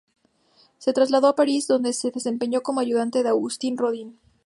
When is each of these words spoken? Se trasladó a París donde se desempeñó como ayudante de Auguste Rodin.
Se 0.79 0.93
trasladó 0.93 1.27
a 1.27 1.35
París 1.35 1.67
donde 1.67 1.93
se 1.93 2.09
desempeñó 2.09 2.63
como 2.63 2.79
ayudante 2.79 3.21
de 3.21 3.29
Auguste 3.29 3.71
Rodin. 3.77 4.17